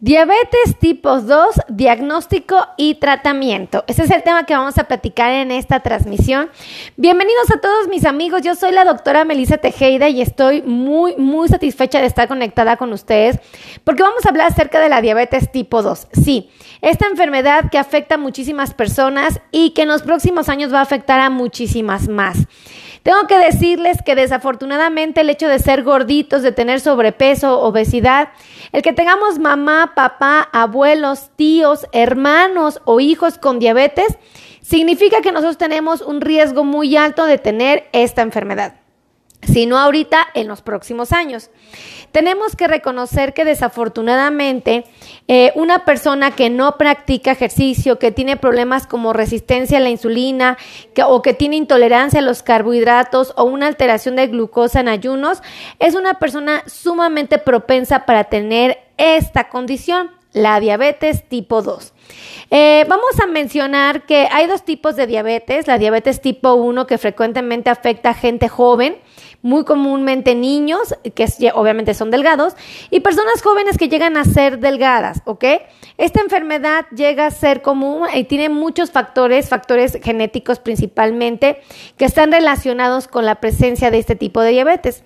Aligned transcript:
Diabetes 0.00 0.76
tipo 0.80 1.20
2, 1.20 1.54
diagnóstico 1.68 2.56
y 2.76 2.96
tratamiento. 2.96 3.84
Ese 3.86 4.02
es 4.02 4.10
el 4.10 4.22
tema 4.22 4.44
que 4.44 4.52
vamos 4.52 4.76
a 4.76 4.84
platicar 4.84 5.30
en 5.30 5.52
esta 5.52 5.80
transmisión. 5.80 6.50
Bienvenidos 6.96 7.50
a 7.52 7.60
todos 7.60 7.88
mis 7.88 8.04
amigos. 8.04 8.42
Yo 8.42 8.56
soy 8.56 8.72
la 8.72 8.84
doctora 8.84 9.24
Melissa 9.24 9.56
Tejeda 9.56 10.08
y 10.08 10.20
estoy 10.20 10.62
muy, 10.62 11.16
muy 11.16 11.48
satisfecha 11.48 12.00
de 12.00 12.06
estar 12.06 12.26
conectada 12.26 12.76
con 12.76 12.92
ustedes 12.92 13.38
porque 13.84 14.02
vamos 14.02 14.26
a 14.26 14.30
hablar 14.30 14.48
acerca 14.48 14.80
de 14.80 14.88
la 14.88 15.00
diabetes 15.00 15.50
tipo 15.52 15.80
2. 15.80 16.08
Sí, 16.12 16.50
esta 16.82 17.06
enfermedad 17.06 17.70
que 17.70 17.78
afecta 17.78 18.16
a 18.16 18.18
muchísimas 18.18 18.74
personas 18.74 19.40
y 19.52 19.70
que 19.70 19.82
en 19.82 19.88
los 19.88 20.02
próximos 20.02 20.48
años 20.48 20.74
va 20.74 20.80
a 20.80 20.82
afectar 20.82 21.20
a 21.20 21.30
muchísimas 21.30 22.08
más. 22.08 22.38
Tengo 23.04 23.26
que 23.28 23.38
decirles 23.38 23.98
que 24.02 24.14
desafortunadamente 24.14 25.20
el 25.20 25.28
hecho 25.28 25.46
de 25.46 25.58
ser 25.58 25.82
gorditos, 25.82 26.40
de 26.42 26.52
tener 26.52 26.80
sobrepeso, 26.80 27.60
obesidad, 27.60 28.30
el 28.72 28.80
que 28.80 28.94
tengamos 28.94 29.38
mamá, 29.38 29.92
papá, 29.94 30.48
abuelos, 30.52 31.28
tíos, 31.36 31.86
hermanos 31.92 32.80
o 32.86 33.00
hijos 33.00 33.36
con 33.36 33.58
diabetes, 33.58 34.16
significa 34.62 35.20
que 35.20 35.32
nosotros 35.32 35.58
tenemos 35.58 36.00
un 36.00 36.22
riesgo 36.22 36.64
muy 36.64 36.96
alto 36.96 37.26
de 37.26 37.36
tener 37.36 37.90
esta 37.92 38.22
enfermedad 38.22 38.76
sino 39.46 39.78
ahorita 39.78 40.26
en 40.34 40.48
los 40.48 40.62
próximos 40.62 41.12
años. 41.12 41.50
Tenemos 42.14 42.54
que 42.54 42.68
reconocer 42.68 43.34
que 43.34 43.44
desafortunadamente 43.44 44.84
eh, 45.26 45.50
una 45.56 45.84
persona 45.84 46.30
que 46.30 46.48
no 46.48 46.78
practica 46.78 47.32
ejercicio, 47.32 47.98
que 47.98 48.12
tiene 48.12 48.36
problemas 48.36 48.86
como 48.86 49.12
resistencia 49.12 49.78
a 49.78 49.80
la 49.80 49.90
insulina 49.90 50.56
o 51.08 51.22
que 51.22 51.34
tiene 51.34 51.56
intolerancia 51.56 52.20
a 52.20 52.22
los 52.22 52.44
carbohidratos 52.44 53.34
o 53.36 53.42
una 53.42 53.66
alteración 53.66 54.14
de 54.14 54.28
glucosa 54.28 54.78
en 54.78 54.86
ayunos, 54.86 55.42
es 55.80 55.96
una 55.96 56.20
persona 56.20 56.62
sumamente 56.68 57.38
propensa 57.38 58.06
para 58.06 58.22
tener 58.22 58.78
esta 58.96 59.48
condición 59.48 60.12
la 60.34 60.60
diabetes 60.60 61.26
tipo 61.28 61.62
2. 61.62 61.94
Eh, 62.50 62.84
vamos 62.88 63.18
a 63.22 63.26
mencionar 63.26 64.04
que 64.04 64.28
hay 64.30 64.46
dos 64.46 64.64
tipos 64.64 64.96
de 64.96 65.06
diabetes, 65.06 65.66
la 65.66 65.78
diabetes 65.78 66.20
tipo 66.20 66.52
1 66.52 66.86
que 66.86 66.98
frecuentemente 66.98 67.70
afecta 67.70 68.10
a 68.10 68.14
gente 68.14 68.48
joven, 68.48 68.98
muy 69.42 69.64
comúnmente 69.64 70.34
niños, 70.34 70.94
que 71.14 71.26
obviamente 71.54 71.94
son 71.94 72.10
delgados, 72.10 72.54
y 72.90 73.00
personas 73.00 73.42
jóvenes 73.42 73.78
que 73.78 73.88
llegan 73.88 74.16
a 74.16 74.24
ser 74.24 74.58
delgadas, 74.58 75.20
¿ok? 75.24 75.44
Esta 75.98 76.20
enfermedad 76.20 76.86
llega 76.96 77.26
a 77.26 77.30
ser 77.30 77.62
común 77.62 78.08
y 78.14 78.24
tiene 78.24 78.48
muchos 78.48 78.90
factores, 78.90 79.48
factores 79.48 79.98
genéticos 80.02 80.58
principalmente, 80.58 81.60
que 81.96 82.06
están 82.06 82.32
relacionados 82.32 83.06
con 83.06 83.24
la 83.24 83.36
presencia 83.36 83.90
de 83.90 83.98
este 83.98 84.16
tipo 84.16 84.40
de 84.40 84.50
diabetes. 84.50 85.04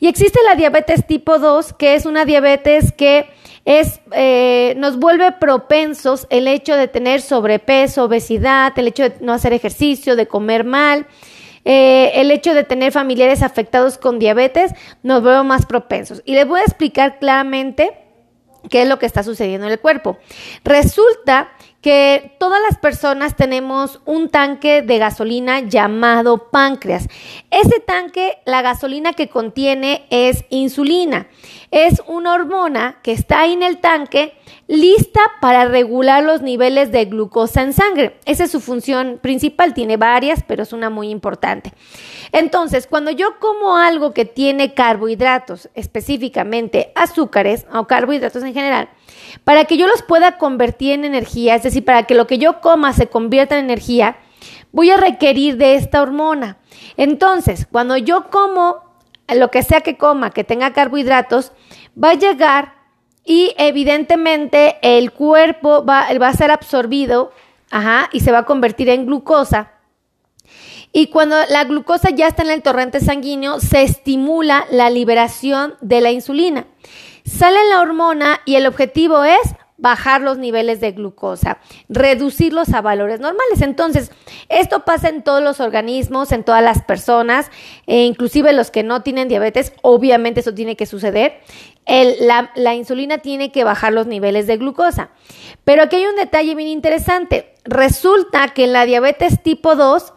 Y 0.00 0.08
existe 0.08 0.38
la 0.46 0.54
diabetes 0.54 1.06
tipo 1.06 1.38
2, 1.38 1.72
que 1.72 1.94
es 1.94 2.06
una 2.06 2.24
diabetes 2.24 2.92
que 2.92 3.26
es, 3.68 4.00
eh, 4.12 4.72
nos 4.78 4.98
vuelve 4.98 5.30
propensos 5.32 6.26
el 6.30 6.48
hecho 6.48 6.74
de 6.74 6.88
tener 6.88 7.20
sobrepeso, 7.20 8.04
obesidad, 8.04 8.72
el 8.78 8.88
hecho 8.88 9.02
de 9.02 9.16
no 9.20 9.34
hacer 9.34 9.52
ejercicio, 9.52 10.16
de 10.16 10.26
comer 10.26 10.64
mal, 10.64 11.06
eh, 11.66 12.12
el 12.14 12.30
hecho 12.30 12.54
de 12.54 12.64
tener 12.64 12.92
familiares 12.92 13.42
afectados 13.42 13.98
con 13.98 14.18
diabetes, 14.18 14.72
nos 15.02 15.22
veo 15.22 15.44
más 15.44 15.66
propensos. 15.66 16.22
Y 16.24 16.32
les 16.32 16.48
voy 16.48 16.60
a 16.60 16.62
explicar 16.62 17.18
claramente 17.18 17.90
qué 18.70 18.82
es 18.82 18.88
lo 18.88 18.98
que 18.98 19.04
está 19.04 19.22
sucediendo 19.22 19.66
en 19.66 19.74
el 19.74 19.80
cuerpo. 19.80 20.16
Resulta 20.64 21.50
que 21.80 22.36
todas 22.40 22.60
las 22.68 22.78
personas 22.78 23.36
tenemos 23.36 24.00
un 24.04 24.30
tanque 24.30 24.82
de 24.82 24.98
gasolina 24.98 25.60
llamado 25.60 26.50
páncreas. 26.50 27.06
Ese 27.50 27.80
tanque, 27.80 28.38
la 28.46 28.62
gasolina 28.62 29.12
que 29.12 29.28
contiene 29.28 30.06
es 30.10 30.44
insulina. 30.50 31.28
Es 31.70 32.02
una 32.06 32.32
hormona 32.32 32.98
que 33.02 33.12
está 33.12 33.40
ahí 33.40 33.52
en 33.52 33.62
el 33.62 33.78
tanque 33.78 34.34
lista 34.68 35.20
para 35.40 35.66
regular 35.66 36.22
los 36.24 36.42
niveles 36.42 36.92
de 36.92 37.04
glucosa 37.04 37.62
en 37.62 37.72
sangre. 37.72 38.18
Esa 38.24 38.44
es 38.44 38.50
su 38.50 38.60
función 38.60 39.18
principal, 39.20 39.74
tiene 39.74 39.96
varias, 39.96 40.42
pero 40.46 40.62
es 40.62 40.72
una 40.72 40.90
muy 40.90 41.10
importante. 41.10 41.72
Entonces, 42.32 42.86
cuando 42.86 43.10
yo 43.10 43.38
como 43.38 43.76
algo 43.76 44.12
que 44.12 44.24
tiene 44.24 44.74
carbohidratos, 44.74 45.68
específicamente 45.74 46.92
azúcares 46.94 47.66
o 47.72 47.86
carbohidratos 47.86 48.42
en 48.42 48.54
general, 48.54 48.88
para 49.44 49.64
que 49.64 49.76
yo 49.76 49.86
los 49.86 50.02
pueda 50.02 50.38
convertir 50.38 50.92
en 50.92 51.04
energía, 51.04 51.54
es 51.54 51.62
decir, 51.62 51.84
para 51.84 52.04
que 52.04 52.14
lo 52.14 52.26
que 52.26 52.38
yo 52.38 52.60
coma 52.60 52.92
se 52.92 53.08
convierta 53.08 53.58
en 53.58 53.64
energía, 53.64 54.16
voy 54.72 54.90
a 54.90 54.96
requerir 54.96 55.56
de 55.56 55.74
esta 55.74 56.02
hormona. 56.02 56.58
Entonces, 56.96 57.66
cuando 57.70 57.96
yo 57.96 58.30
como 58.30 58.87
lo 59.34 59.50
que 59.50 59.62
sea 59.62 59.80
que 59.80 59.96
coma, 59.96 60.30
que 60.30 60.44
tenga 60.44 60.72
carbohidratos, 60.72 61.52
va 62.02 62.10
a 62.10 62.14
llegar 62.14 62.74
y 63.24 63.54
evidentemente 63.58 64.78
el 64.82 65.12
cuerpo 65.12 65.84
va, 65.84 66.06
va 66.20 66.28
a 66.28 66.32
ser 66.32 66.50
absorbido 66.50 67.32
y 68.12 68.20
se 68.20 68.32
va 68.32 68.38
a 68.38 68.46
convertir 68.46 68.88
en 68.88 69.06
glucosa. 69.06 69.72
Y 70.92 71.08
cuando 71.08 71.36
la 71.50 71.64
glucosa 71.64 72.10
ya 72.10 72.28
está 72.28 72.42
en 72.42 72.50
el 72.50 72.62
torrente 72.62 73.00
sanguíneo, 73.00 73.60
se 73.60 73.82
estimula 73.82 74.64
la 74.70 74.88
liberación 74.88 75.74
de 75.80 76.00
la 76.00 76.10
insulina. 76.10 76.66
Sale 77.26 77.58
la 77.68 77.80
hormona 77.80 78.40
y 78.46 78.54
el 78.54 78.66
objetivo 78.66 79.24
es 79.24 79.54
bajar 79.78 80.20
los 80.20 80.38
niveles 80.38 80.80
de 80.80 80.92
glucosa, 80.92 81.58
reducirlos 81.88 82.74
a 82.74 82.82
valores 82.82 83.20
normales. 83.20 83.62
Entonces, 83.62 84.10
esto 84.48 84.84
pasa 84.84 85.08
en 85.08 85.22
todos 85.22 85.42
los 85.42 85.60
organismos, 85.60 86.32
en 86.32 86.44
todas 86.44 86.62
las 86.62 86.82
personas, 86.82 87.50
e 87.86 88.02
inclusive 88.02 88.52
los 88.52 88.70
que 88.70 88.82
no 88.82 89.02
tienen 89.02 89.28
diabetes, 89.28 89.72
obviamente 89.82 90.40
eso 90.40 90.52
tiene 90.52 90.76
que 90.76 90.86
suceder. 90.86 91.40
la, 91.86 92.50
la 92.54 92.74
insulina 92.74 93.18
tiene 93.18 93.50
que 93.52 93.64
bajar 93.64 93.92
los 93.92 94.06
niveles 94.06 94.46
de 94.46 94.56
glucosa. 94.56 95.10
Pero 95.64 95.84
aquí 95.84 95.96
hay 95.96 96.06
un 96.06 96.16
detalle 96.16 96.54
bien 96.54 96.68
interesante. 96.68 97.54
Resulta 97.64 98.48
que 98.48 98.64
en 98.64 98.72
la 98.72 98.84
diabetes 98.84 99.42
tipo 99.42 99.76
2, 99.76 100.12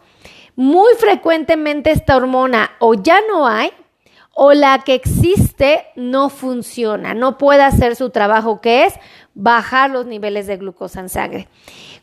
muy 0.56 0.92
frecuentemente 0.98 1.92
esta 1.92 2.16
hormona 2.16 2.72
o 2.78 2.94
ya 2.94 3.20
no 3.28 3.46
hay 3.46 3.72
o 4.34 4.52
la 4.54 4.78
que 4.78 4.94
existe 4.94 5.86
no 5.94 6.30
funciona, 6.30 7.14
no 7.14 7.36
puede 7.36 7.62
hacer 7.62 7.96
su 7.96 8.10
trabajo 8.10 8.60
que 8.60 8.86
es 8.86 8.94
bajar 9.34 9.90
los 9.90 10.06
niveles 10.06 10.46
de 10.46 10.56
glucosa 10.56 11.00
en 11.00 11.08
sangre. 11.08 11.48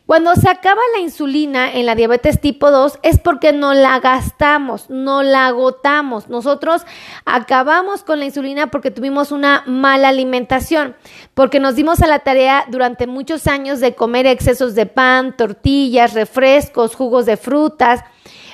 Cuando 0.09 0.34
se 0.34 0.50
acaba 0.50 0.81
la 0.95 1.01
insulina 1.01 1.72
en 1.72 1.85
la 1.85 1.94
diabetes 1.94 2.41
tipo 2.41 2.72
2 2.72 2.97
es 3.03 3.19
porque 3.19 3.53
no 3.53 3.75
la 3.75 4.00
gastamos, 4.00 4.90
no 4.90 5.22
la 5.22 5.45
agotamos. 5.45 6.29
Nosotros 6.29 6.81
acabamos 7.25 8.03
con 8.03 8.18
la 8.18 8.25
insulina 8.25 8.72
porque 8.72 8.89
tuvimos 8.89 9.31
una 9.31 9.63
mala 9.68 10.07
alimentación, 10.07 10.95
porque 11.35 11.59
nos 11.59 11.75
dimos 11.75 12.01
a 12.01 12.07
la 12.07 12.19
tarea 12.19 12.66
durante 12.69 13.06
muchos 13.06 13.45
años 13.45 13.79
de 13.81 13.94
comer 13.94 14.25
excesos 14.25 14.73
de 14.73 14.88
pan, 14.88 15.38
tortillas, 15.38 16.16
refrescos, 16.16 16.95
jugos 16.95 17.28
de 17.28 17.38
frutas, 17.38 18.03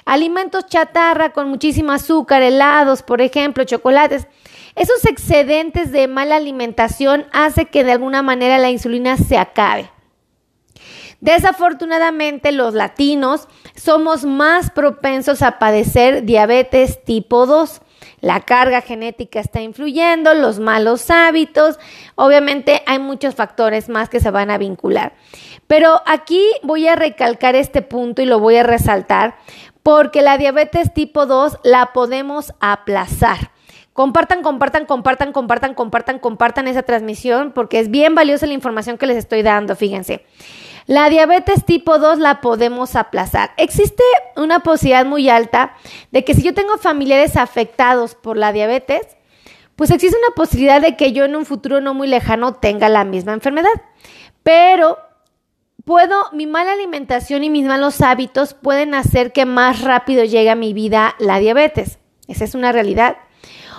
alimentos 0.03 0.65
chatarra 0.65 1.31
con 1.31 1.47
muchísimo 1.47 1.93
azúcar, 1.93 2.41
helados, 2.41 3.01
por 3.01 3.21
ejemplo, 3.21 3.63
chocolates. 3.63 4.27
Esos 4.75 5.05
excedentes 5.05 5.91
de 5.91 6.07
mala 6.07 6.35
alimentación 6.35 7.25
hace 7.31 7.65
que 7.65 7.85
de 7.85 7.93
alguna 7.93 8.21
manera 8.21 8.57
la 8.57 8.69
insulina 8.69 9.15
se 9.15 9.37
acabe. 9.37 9.89
Desafortunadamente 11.21 12.51
los 12.51 12.73
latinos 12.73 13.47
somos 13.75 14.25
más 14.25 14.71
propensos 14.71 15.41
a 15.41 15.59
padecer 15.59 16.23
diabetes 16.23 17.03
tipo 17.03 17.45
2. 17.45 17.81
La 18.19 18.41
carga 18.41 18.81
genética 18.81 19.39
está 19.39 19.61
influyendo, 19.61 20.33
los 20.33 20.59
malos 20.59 21.09
hábitos, 21.09 21.79
obviamente 22.15 22.83
hay 22.85 22.99
muchos 22.99 23.33
factores 23.35 23.87
más 23.87 24.09
que 24.09 24.19
se 24.19 24.29
van 24.29 24.51
a 24.51 24.57
vincular. 24.57 25.13
Pero 25.67 26.01
aquí 26.05 26.43
voy 26.63 26.87
a 26.87 26.95
recalcar 26.95 27.55
este 27.55 27.81
punto 27.81 28.21
y 28.21 28.25
lo 28.25 28.39
voy 28.39 28.57
a 28.57 28.63
resaltar 28.63 29.37
porque 29.83 30.21
la 30.21 30.37
diabetes 30.37 30.93
tipo 30.93 31.25
2 31.25 31.59
la 31.63 31.93
podemos 31.93 32.53
aplazar. 32.59 33.54
Compartan, 33.95 34.43
compartan, 34.43 34.85
compartan, 34.85 35.31
compartan, 35.31 35.73
compartan, 35.73 36.19
compartan 36.19 36.67
esa 36.67 36.83
transmisión 36.83 37.53
porque 37.53 37.79
es 37.79 37.89
bien 37.89 38.13
valiosa 38.13 38.45
la 38.45 38.51
información 38.51 38.97
que 38.97 39.05
les 39.05 39.15
estoy 39.15 39.41
dando, 39.41 39.73
fíjense. 39.77 40.25
La 40.85 41.09
diabetes 41.09 41.63
tipo 41.63 41.97
2 41.97 42.19
la 42.19 42.41
podemos 42.41 42.97
aplazar. 42.97 43.51
Existe 43.55 44.03
una 44.35 44.59
posibilidad 44.59 45.05
muy 45.05 45.29
alta 45.29 45.77
de 46.11 46.25
que 46.25 46.33
si 46.33 46.43
yo 46.43 46.53
tengo 46.53 46.77
familiares 46.77 47.37
afectados 47.37 48.15
por 48.15 48.35
la 48.35 48.51
diabetes, 48.51 49.15
pues 49.77 49.91
existe 49.91 50.17
una 50.17 50.35
posibilidad 50.35 50.81
de 50.81 50.97
que 50.97 51.13
yo 51.13 51.23
en 51.23 51.37
un 51.37 51.45
futuro 51.45 51.79
no 51.79 51.93
muy 51.93 52.09
lejano 52.09 52.55
tenga 52.55 52.89
la 52.89 53.05
misma 53.05 53.31
enfermedad. 53.31 53.81
Pero 54.43 54.97
puedo, 55.85 56.17
mi 56.33 56.47
mala 56.47 56.73
alimentación 56.73 57.45
y 57.45 57.49
mis 57.49 57.65
malos 57.65 58.01
hábitos 58.01 58.55
pueden 58.55 58.93
hacer 58.93 59.31
que 59.31 59.45
más 59.45 59.83
rápido 59.83 60.25
llegue 60.25 60.49
a 60.49 60.55
mi 60.55 60.73
vida 60.73 61.15
la 61.17 61.39
diabetes. 61.39 61.99
Esa 62.27 62.43
es 62.43 62.55
una 62.55 62.73
realidad. 62.73 63.15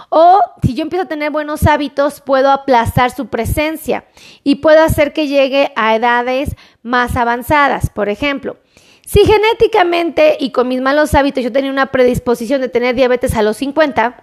O 0.08 0.40
si 0.62 0.74
yo 0.74 0.82
empiezo 0.82 1.04
a 1.04 1.08
tener 1.08 1.30
buenos 1.30 1.66
hábitos, 1.66 2.20
puedo 2.20 2.50
aplazar 2.50 3.10
su 3.10 3.26
presencia 3.26 4.04
y 4.44 4.56
puedo 4.56 4.82
hacer 4.82 5.12
que 5.12 5.26
llegue 5.26 5.72
a 5.76 5.96
edades 5.96 6.54
más 6.82 7.16
avanzadas. 7.16 7.90
Por 7.90 8.08
ejemplo, 8.08 8.56
si 9.04 9.24
genéticamente 9.24 10.36
y 10.40 10.50
con 10.50 10.68
mis 10.68 10.80
malos 10.80 11.14
hábitos 11.14 11.44
yo 11.44 11.52
tenía 11.52 11.70
una 11.70 11.86
predisposición 11.86 12.60
de 12.60 12.68
tener 12.68 12.94
diabetes 12.94 13.36
a 13.36 13.42
los 13.42 13.56
50, 13.58 14.22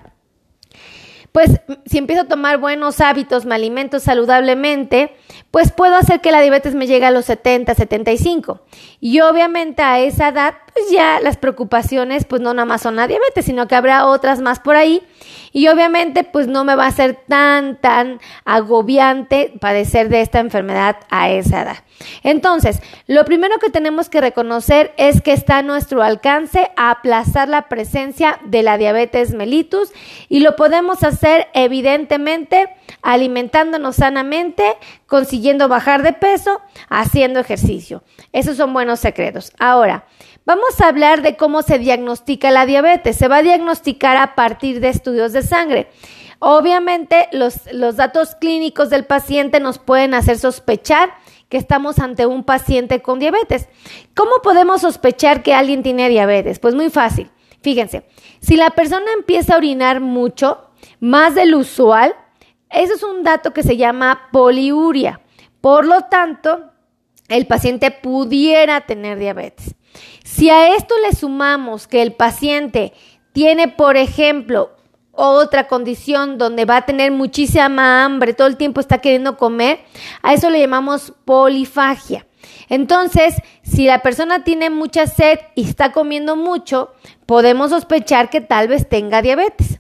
pues 1.32 1.50
si 1.86 1.98
empiezo 1.98 2.24
a 2.24 2.28
tomar 2.28 2.60
buenos 2.60 3.02
hábitos, 3.02 3.46
me 3.46 3.56
alimento 3.56 4.00
saludablemente, 4.00 5.16
pues 5.52 5.72
puedo 5.72 5.96
hacer 5.96 6.22
que 6.22 6.32
la 6.32 6.42
diabetes 6.42 6.76
me 6.76 6.88
llegue 6.88 7.06
a 7.06 7.12
los 7.12 7.26
70, 7.26 7.76
75. 7.76 8.62
Y 9.00 9.22
obviamente 9.22 9.82
a 9.82 10.00
esa 10.00 10.30
edad, 10.30 10.56
pues 10.74 10.90
ya 10.92 11.20
las 11.20 11.38
preocupaciones, 11.38 12.26
pues 12.26 12.42
no 12.42 12.54
nada 12.54 12.66
más 12.66 12.82
son 12.82 12.96
la 12.96 13.08
diabetes, 13.08 13.46
sino 13.46 13.68
que 13.68 13.76
habrá 13.76 14.08
otras 14.08 14.42
más 14.42 14.60
por 14.60 14.76
ahí. 14.76 15.04
Y 15.52 15.68
obviamente, 15.68 16.24
pues 16.24 16.48
no 16.48 16.64
me 16.64 16.76
va 16.76 16.88
a 16.88 16.92
ser 16.92 17.20
tan, 17.28 17.80
tan 17.80 18.20
agobiante 18.44 19.54
padecer 19.62 20.10
de 20.10 20.22
esta 20.22 20.40
enfermedad 20.40 20.98
a 21.12 21.30
esa 21.30 21.62
edad. 21.62 21.78
Entonces, 22.24 22.82
lo 23.06 23.24
primero 23.24 23.60
que 23.60 23.70
tenemos 23.70 24.10
que 24.10 24.20
reconocer 24.20 24.94
es 24.98 25.22
que 25.22 25.32
está 25.32 25.60
a 25.60 25.62
nuestro 25.62 26.02
alcance 26.02 26.72
aplazar 26.76 27.50
la 27.50 27.70
presencia 27.70 28.40
de 28.46 28.64
la 28.64 28.80
diabetes 28.80 29.34
mellitus 29.34 29.92
y 30.28 30.40
lo 30.40 30.56
podemos 30.56 31.04
hacer 31.04 31.48
evidentemente 31.54 32.70
alimentándonos 33.04 33.98
sanamente, 33.98 34.64
consiguiendo 35.14 35.68
bajar 35.68 36.02
de 36.02 36.12
peso, 36.12 36.60
haciendo 36.90 37.40
ejercicio. 37.40 38.02
Esos 38.32 38.58
son 38.58 38.74
buenos 38.74 39.00
secretos. 39.00 39.52
Ahora, 39.60 40.08
vamos 40.44 40.82
a 40.82 40.88
hablar 40.88 41.22
de 41.22 41.38
cómo 41.38 41.62
se 41.62 41.78
diagnostica 41.78 42.50
la 42.50 42.66
diabetes. 42.66 43.16
Se 43.16 43.28
va 43.28 43.38
a 43.38 43.44
diagnosticar 43.44 44.18
a 44.18 44.34
partir 44.34 44.80
de 44.80 44.90
estudios 44.90 45.32
de 45.32 45.44
sangre. 45.44 45.88
Obviamente, 46.40 47.28
los, 47.32 47.72
los 47.72 47.96
datos 47.96 48.34
clínicos 48.34 48.90
del 48.90 49.06
paciente 49.06 49.60
nos 49.60 49.78
pueden 49.78 50.16
hacer 50.16 50.40
sospechar 50.40 51.14
que 51.48 51.58
estamos 51.58 52.00
ante 52.00 52.26
un 52.26 52.44
paciente 52.44 53.04
con 53.04 53.20
diabetes. 53.20 53.70
¿Cómo 54.16 54.32
podemos 54.42 54.82
sospechar 54.82 55.44
que 55.44 55.54
alguien 55.54 55.84
tiene 55.84 56.10
diabetes? 56.10 56.58
Pues 56.58 56.74
muy 56.74 56.90
fácil. 56.90 57.30
Fíjense, 57.62 58.08
si 58.40 58.56
la 58.56 58.72
persona 58.72 59.12
empieza 59.16 59.54
a 59.54 59.58
orinar 59.58 60.02
mucho, 60.02 60.72
más 61.00 61.36
del 61.36 61.54
usual, 61.54 62.16
eso 62.74 62.94
es 62.96 63.04
un 63.04 63.24
dato 63.24 63.54
que 63.54 63.64
se 63.64 63.78
llama 63.78 64.30
poliuria. 64.32 65.22
Por 65.62 65.86
lo 65.86 66.02
tanto, 66.02 66.72
el 67.30 67.48
paciente 67.48 67.92
pudiera 67.92 68.82
tener 68.82 69.18
diabetes. 69.18 69.76
Si 70.24 70.50
a 70.50 70.76
esto 70.76 70.96
le 71.06 71.16
sumamos 71.16 71.88
que 71.88 72.02
el 72.02 72.14
paciente 72.14 72.94
tiene, 73.32 73.68
por 73.68 73.98
ejemplo, 73.98 74.72
otra 75.12 75.68
condición 75.68 76.38
donde 76.38 76.66
va 76.66 76.78
a 76.78 76.86
tener 76.86 77.12
muchísima 77.12 78.04
hambre, 78.04 78.34
todo 78.34 78.48
el 78.48 78.58
tiempo 78.58 78.80
está 78.80 78.98
queriendo 78.98 79.38
comer, 79.38 79.80
a 80.22 80.34
eso 80.34 80.50
le 80.50 80.60
llamamos 80.60 81.14
polifagia. 81.24 82.26
Entonces, 82.68 83.36
si 83.62 83.86
la 83.86 84.02
persona 84.02 84.44
tiene 84.44 84.70
mucha 84.70 85.06
sed 85.06 85.40
y 85.56 85.68
está 85.68 85.92
comiendo 85.92 86.36
mucho, 86.36 86.92
podemos 87.26 87.70
sospechar 87.70 88.30
que 88.30 88.42
tal 88.42 88.68
vez 88.68 88.90
tenga 88.90 89.22
diabetes. 89.22 89.80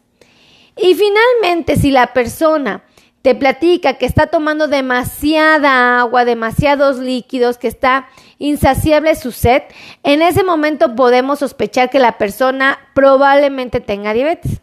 Y 0.75 0.95
finalmente, 0.95 1.75
si 1.75 1.91
la 1.91 2.13
persona 2.13 2.83
te 3.21 3.35
platica 3.35 3.93
que 3.93 4.05
está 4.05 4.27
tomando 4.27 4.67
demasiada 4.67 5.99
agua, 6.01 6.25
demasiados 6.25 6.97
líquidos, 6.97 7.57
que 7.57 7.69
está 7.69 8.07
insaciable 8.37 9.15
su 9.15 9.31
sed, 9.31 9.63
en 10.03 10.21
ese 10.21 10.43
momento 10.43 10.95
podemos 10.95 11.39
sospechar 11.39 11.89
que 11.89 11.99
la 11.99 12.17
persona 12.17 12.79
probablemente 12.93 13.79
tenga 13.79 14.13
diabetes. 14.13 14.61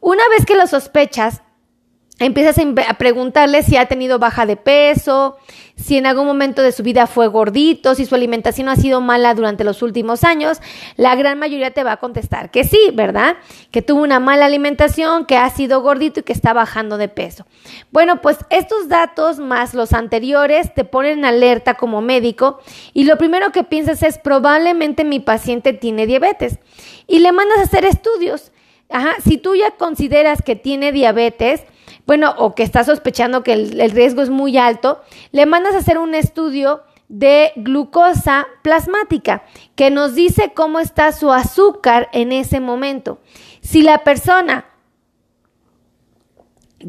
Una 0.00 0.26
vez 0.30 0.46
que 0.46 0.56
lo 0.56 0.66
sospechas, 0.66 1.42
empiezas 2.20 2.56
a 2.86 2.94
preguntarle 2.94 3.62
si 3.62 3.76
ha 3.76 3.86
tenido 3.86 4.18
baja 4.18 4.44
de 4.44 4.56
peso, 4.56 5.38
si 5.74 5.96
en 5.96 6.04
algún 6.04 6.26
momento 6.26 6.60
de 6.60 6.70
su 6.70 6.82
vida 6.82 7.06
fue 7.06 7.26
gordito, 7.28 7.94
si 7.94 8.04
su 8.04 8.14
alimentación 8.14 8.68
ha 8.68 8.76
sido 8.76 9.00
mala 9.00 9.34
durante 9.34 9.64
los 9.64 9.82
últimos 9.82 10.22
años, 10.22 10.60
la 10.96 11.14
gran 11.16 11.38
mayoría 11.38 11.70
te 11.70 11.82
va 11.82 11.92
a 11.92 11.96
contestar 11.96 12.50
que 12.50 12.64
sí, 12.64 12.90
¿verdad? 12.92 13.36
Que 13.70 13.80
tuvo 13.80 14.02
una 14.02 14.20
mala 14.20 14.44
alimentación, 14.44 15.24
que 15.24 15.38
ha 15.38 15.48
sido 15.48 15.80
gordito 15.80 16.20
y 16.20 16.22
que 16.22 16.34
está 16.34 16.52
bajando 16.52 16.98
de 16.98 17.08
peso. 17.08 17.46
Bueno, 17.90 18.20
pues 18.20 18.36
estos 18.50 18.88
datos 18.88 19.38
más 19.38 19.72
los 19.72 19.94
anteriores 19.94 20.74
te 20.74 20.84
ponen 20.84 21.24
alerta 21.24 21.74
como 21.74 22.02
médico 22.02 22.60
y 22.92 23.04
lo 23.04 23.16
primero 23.16 23.50
que 23.50 23.64
piensas 23.64 24.02
es 24.02 24.18
probablemente 24.18 25.04
mi 25.04 25.20
paciente 25.20 25.72
tiene 25.72 26.06
diabetes 26.06 26.58
y 27.06 27.20
le 27.20 27.32
mandas 27.32 27.60
a 27.60 27.62
hacer 27.62 27.86
estudios. 27.86 28.52
Ajá, 28.90 29.14
si 29.24 29.38
tú 29.38 29.54
ya 29.54 29.70
consideras 29.70 30.42
que 30.42 30.56
tiene 30.56 30.92
diabetes, 30.92 31.64
bueno, 32.06 32.34
o 32.38 32.54
que 32.54 32.62
estás 32.62 32.86
sospechando 32.86 33.42
que 33.42 33.52
el, 33.52 33.90
riesgo 33.90 34.22
es 34.22 34.30
muy 34.30 34.58
alto, 34.58 35.00
le 35.32 35.46
mandas 35.46 35.74
a 35.74 35.78
hacer 35.78 35.98
un 35.98 36.14
estudio 36.14 36.82
de 37.08 37.52
glucosa 37.56 38.46
plasmática 38.62 39.42
que 39.74 39.90
nos 39.90 40.14
dice 40.14 40.52
cómo 40.54 40.78
está 40.80 41.12
su 41.12 41.32
azúcar 41.32 42.08
en 42.12 42.32
ese 42.32 42.60
momento. 42.60 43.18
Si 43.60 43.82
la 43.82 44.04
persona 44.04 44.66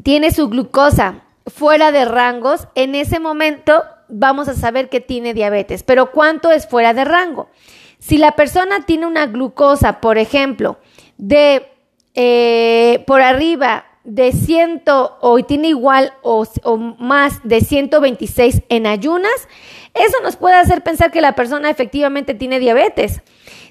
tiene 0.03 0.31
su 0.31 0.47
glucosa 0.47 1.23
fuera 1.47 1.91
de 1.91 2.05
rangos, 2.05 2.67
en 2.75 2.95
ese 2.95 3.19
momento 3.19 3.83
vamos 4.09 4.47
a 4.47 4.53
saber 4.53 4.89
que 4.89 5.01
tiene 5.01 5.33
diabetes. 5.33 5.83
Pero 5.83 6.11
¿cuánto 6.11 6.51
es 6.51 6.67
fuera 6.67 6.93
de 6.93 7.03
rango? 7.03 7.49
Si 7.97 8.17
la 8.17 8.31
persona 8.33 8.85
tiene 8.85 9.05
una 9.05 9.27
glucosa, 9.27 10.01
por 10.01 10.17
ejemplo, 10.17 10.79
de 11.17 11.67
eh, 12.13 13.03
por 13.07 13.21
arriba 13.21 13.85
de 14.03 14.31
100 14.31 14.83
o 14.85 15.43
tiene 15.43 15.69
igual 15.69 16.13
o, 16.21 16.45
o, 16.63 16.77
más 16.77 17.39
de 17.43 17.61
126 17.61 18.63
en 18.69 18.87
ayunas, 18.87 19.47
eso 19.93 20.17
nos 20.23 20.37
puede 20.37 20.55
hacer 20.55 20.83
pensar 20.83 21.11
que 21.11 21.21
la 21.21 21.35
persona 21.35 21.69
efectivamente 21.69 22.33
tiene 22.33 22.59
diabetes. 22.59 23.21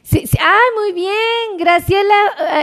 Sí, 0.03 0.25
muy 0.77 0.93
bien. 0.93 1.57
Graciela, 1.59 2.15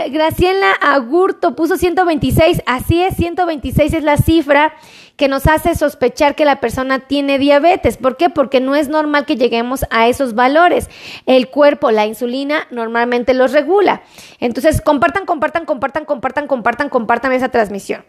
eh, 0.04 0.10
Graciela 0.10 0.72
Agurto 0.72 1.54
puso 1.54 1.76
126. 1.76 2.62
Así 2.66 3.02
es, 3.02 3.16
126 3.16 3.94
es 3.94 4.02
la 4.02 4.16
cifra 4.16 4.74
que 5.18 5.26
nos 5.26 5.48
hace 5.48 5.74
sospechar 5.74 6.36
que 6.36 6.44
la 6.44 6.60
persona 6.60 7.00
tiene 7.00 7.40
diabetes. 7.40 7.96
¿Por 7.96 8.16
qué? 8.16 8.30
Porque 8.30 8.60
no 8.60 8.76
es 8.76 8.88
normal 8.88 9.26
que 9.26 9.34
lleguemos 9.34 9.84
a 9.90 10.06
esos 10.06 10.36
valores. 10.36 10.88
El 11.26 11.50
cuerpo, 11.50 11.90
la 11.90 12.06
insulina, 12.06 12.68
normalmente 12.70 13.34
los 13.34 13.52
regula. 13.52 14.02
Entonces, 14.38 14.80
compartan, 14.80 15.26
compartan, 15.26 15.64
compartan, 15.64 16.04
compartan, 16.04 16.46
compartan, 16.46 16.88
compartan 16.88 17.32
esa 17.32 17.48
transmisión. 17.48 18.04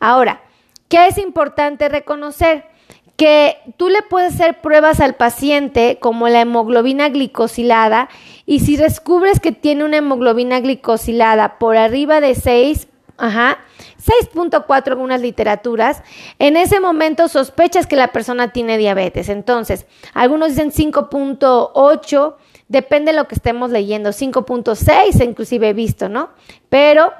Ahora, 0.00 0.42
¿qué 0.88 1.06
es 1.06 1.16
importante 1.16 1.88
reconocer? 1.88 2.68
que 3.16 3.58
tú 3.76 3.90
le 3.90 4.00
puedes 4.00 4.32
hacer 4.32 4.62
pruebas 4.62 4.98
al 4.98 5.14
paciente 5.14 5.98
como 6.00 6.30
la 6.30 6.40
hemoglobina 6.40 7.10
glicosilada 7.10 8.08
y 8.46 8.60
si 8.60 8.78
descubres 8.78 9.40
que 9.40 9.52
tiene 9.52 9.84
una 9.84 9.98
hemoglobina 9.98 10.58
glicosilada 10.60 11.58
por 11.58 11.76
arriba 11.76 12.22
de 12.22 12.34
6, 12.34 12.88
ajá, 13.20 13.58
6.4 14.04 14.86
en 14.86 14.92
algunas 14.92 15.20
literaturas, 15.20 16.02
en 16.38 16.56
ese 16.56 16.80
momento 16.80 17.28
sospechas 17.28 17.86
que 17.86 17.96
la 17.96 18.08
persona 18.08 18.52
tiene 18.52 18.78
diabetes. 18.78 19.28
Entonces, 19.28 19.86
algunos 20.14 20.50
dicen 20.50 20.72
5.8, 20.72 22.34
depende 22.68 23.12
de 23.12 23.18
lo 23.18 23.28
que 23.28 23.34
estemos 23.34 23.70
leyendo, 23.70 24.10
5.6 24.10 25.24
inclusive 25.24 25.68
he 25.68 25.72
visto, 25.74 26.08
¿no? 26.08 26.30
Pero 26.68 27.12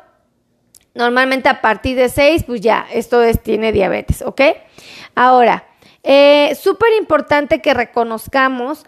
normalmente 0.95 1.49
a 1.49 1.61
partir 1.61 1.97
de 1.97 2.09
6, 2.09 2.45
pues 2.47 2.61
ya, 2.61 2.87
esto 2.93 3.23
es, 3.23 3.43
tiene 3.43 3.73
diabetes, 3.73 4.23
¿ok? 4.23 4.41
Ahora, 5.15 5.67
eh, 6.03 6.57
Súper 6.61 6.95
importante 6.99 7.61
que 7.61 7.75
reconozcamos 7.75 8.87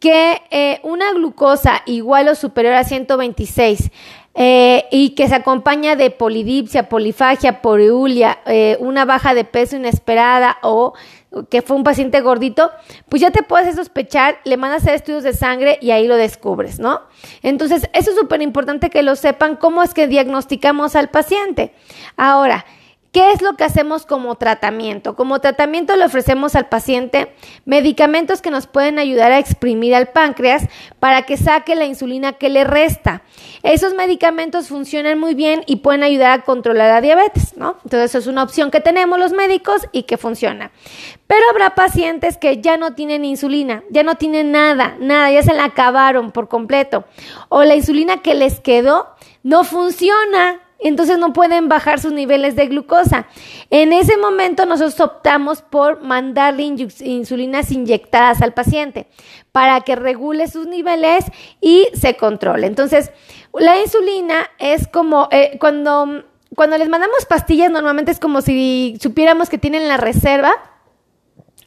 que 0.00 0.42
eh, 0.50 0.80
una 0.82 1.12
glucosa 1.12 1.82
igual 1.86 2.28
o 2.28 2.34
superior 2.34 2.74
a 2.74 2.84
126 2.84 3.90
eh, 4.34 4.86
y 4.90 5.10
que 5.10 5.28
se 5.28 5.34
acompaña 5.34 5.96
de 5.96 6.10
polidipsia, 6.10 6.88
polifagia, 6.88 7.62
poreulia, 7.62 8.38
eh, 8.46 8.76
una 8.80 9.04
baja 9.04 9.34
de 9.34 9.44
peso 9.44 9.76
inesperada 9.76 10.58
o 10.62 10.94
que 11.50 11.62
fue 11.62 11.76
un 11.76 11.84
paciente 11.84 12.20
gordito, 12.20 12.70
pues 13.08 13.20
ya 13.22 13.30
te 13.30 13.42
puedes 13.42 13.74
sospechar, 13.74 14.38
le 14.44 14.56
mandas 14.56 14.82
a 14.82 14.84
hacer 14.84 14.94
estudios 14.94 15.22
de 15.24 15.32
sangre 15.32 15.78
y 15.80 15.90
ahí 15.90 16.06
lo 16.06 16.16
descubres, 16.16 16.78
¿no? 16.78 17.02
Entonces, 17.42 17.88
eso 17.92 18.10
es 18.10 18.16
súper 18.16 18.40
importante 18.42 18.90
que 18.90 19.02
lo 19.02 19.16
sepan, 19.16 19.56
cómo 19.56 19.82
es 19.82 19.94
que 19.94 20.06
diagnosticamos 20.06 20.94
al 20.94 21.10
paciente. 21.10 21.72
Ahora, 22.16 22.64
¿Qué 23.14 23.30
es 23.30 23.42
lo 23.42 23.54
que 23.54 23.62
hacemos 23.62 24.06
como 24.06 24.34
tratamiento? 24.34 25.14
Como 25.14 25.40
tratamiento 25.40 25.94
le 25.94 26.04
ofrecemos 26.04 26.56
al 26.56 26.68
paciente 26.68 27.32
medicamentos 27.64 28.42
que 28.42 28.50
nos 28.50 28.66
pueden 28.66 28.98
ayudar 28.98 29.30
a 29.30 29.38
exprimir 29.38 29.94
al 29.94 30.08
páncreas 30.08 30.64
para 30.98 31.22
que 31.22 31.36
saque 31.36 31.76
la 31.76 31.84
insulina 31.84 32.32
que 32.32 32.48
le 32.48 32.64
resta. 32.64 33.22
Esos 33.62 33.94
medicamentos 33.94 34.66
funcionan 34.66 35.20
muy 35.20 35.34
bien 35.36 35.62
y 35.68 35.76
pueden 35.76 36.02
ayudar 36.02 36.32
a 36.32 36.42
controlar 36.42 36.88
la 36.88 37.00
diabetes, 37.00 37.56
¿no? 37.56 37.76
Entonces 37.84 38.16
es 38.16 38.26
una 38.26 38.42
opción 38.42 38.72
que 38.72 38.80
tenemos 38.80 39.16
los 39.16 39.30
médicos 39.30 39.86
y 39.92 40.02
que 40.02 40.18
funciona. 40.18 40.72
Pero 41.28 41.42
habrá 41.52 41.76
pacientes 41.76 42.36
que 42.36 42.60
ya 42.60 42.76
no 42.78 42.96
tienen 42.96 43.24
insulina, 43.24 43.84
ya 43.90 44.02
no 44.02 44.16
tienen 44.16 44.50
nada, 44.50 44.96
nada, 44.98 45.30
ya 45.30 45.44
se 45.44 45.54
la 45.54 45.66
acabaron 45.66 46.32
por 46.32 46.48
completo. 46.48 47.04
O 47.48 47.62
la 47.62 47.76
insulina 47.76 48.22
que 48.22 48.34
les 48.34 48.58
quedó 48.58 49.14
no 49.44 49.62
funciona, 49.62 50.63
entonces 50.78 51.18
no 51.18 51.32
pueden 51.32 51.68
bajar 51.68 52.00
sus 52.00 52.12
niveles 52.12 52.56
de 52.56 52.66
glucosa. 52.66 53.26
En 53.70 53.92
ese 53.92 54.16
momento 54.16 54.66
nosotros 54.66 55.00
optamos 55.00 55.62
por 55.62 56.02
mandarle 56.02 56.62
insulinas 56.62 57.70
inyectadas 57.70 58.42
al 58.42 58.52
paciente 58.52 59.06
para 59.52 59.80
que 59.80 59.96
regule 59.96 60.48
sus 60.48 60.66
niveles 60.66 61.24
y 61.60 61.88
se 61.94 62.16
controle. 62.16 62.66
Entonces, 62.66 63.12
la 63.52 63.80
insulina 63.80 64.50
es 64.58 64.88
como 64.88 65.28
eh, 65.30 65.56
cuando, 65.60 66.24
cuando 66.54 66.76
les 66.76 66.88
mandamos 66.88 67.24
pastillas, 67.26 67.70
normalmente 67.70 68.10
es 68.10 68.18
como 68.18 68.42
si 68.42 68.98
supiéramos 69.00 69.48
que 69.48 69.58
tienen 69.58 69.88
la 69.88 69.96
reserva 69.96 70.52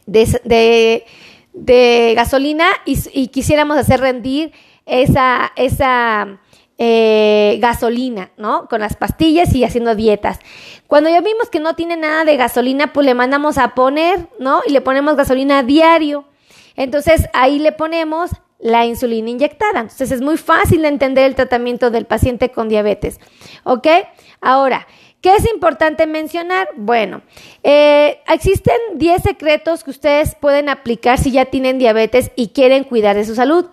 de, 0.06 1.06
de, 1.54 2.14
gasolina 2.16 2.68
y, 2.86 3.28
quisiéramos 3.28 3.78
hacer 3.78 4.00
rendir 4.00 4.52
esa, 4.86 5.52
esa 5.56 6.40
eh, 6.78 7.58
gasolina, 7.60 8.32
¿no? 8.38 8.68
Con 8.68 8.82
las 8.82 8.96
pastillas 8.96 9.54
y 9.56 9.64
haciendo 9.64 9.96
dietas. 9.96 10.40
Cuando 10.86 11.10
ya 11.10 11.22
vimos 11.22 11.50
que 11.50 11.60
no 11.60 11.76
tiene 11.76 11.98
nada 11.98 12.24
de 12.24 12.38
gasolina, 12.38 12.94
pues 12.94 13.06
le 13.06 13.14
mandamos 13.14 13.58
a 13.58 13.74
poner, 13.74 14.30
¿no? 14.40 14.62
Y 14.66 14.72
le 14.72 14.82
ponemos 14.82 15.16
gasolina 15.16 15.60
a 15.60 15.64
diario. 15.64 16.26
Entonces 16.76 17.28
ahí 17.34 17.60
le 17.60 17.72
ponemos 17.72 18.32
la 18.60 18.86
insulina 18.86 19.30
inyectada. 19.30 19.82
Entonces 19.82 20.12
es 20.12 20.22
muy 20.22 20.38
fácil 20.38 20.84
de 20.84 20.88
entender 20.90 21.26
el 21.26 21.36
tratamiento 21.36 21.90
del 21.90 22.06
paciente 22.06 22.50
con 22.50 22.70
diabetes. 22.70 23.20
¿Ok? 23.64 23.88
Ahora, 24.42 24.88
¿Qué 25.28 25.36
es 25.36 25.46
importante 25.54 26.08
mencionar? 26.08 26.70
Bueno, 26.78 27.22
eh, 27.62 28.22
existen 28.30 28.78
10 28.96 29.24
secretos 29.24 29.84
que 29.84 29.90
ustedes 29.90 30.36
pueden 30.36 30.70
aplicar 30.70 31.18
si 31.18 31.34
ya 31.34 31.44
tienen 31.44 31.80
diabetes 31.80 32.32
y 32.38 32.54
quieren 32.54 32.86
cuidar 32.86 33.18
de 33.18 33.26
su 33.26 33.36
salud. 33.36 33.66